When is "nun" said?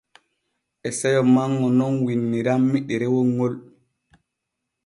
1.77-1.93